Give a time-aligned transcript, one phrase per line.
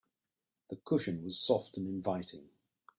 [0.71, 2.49] The cushion was soft and inviting.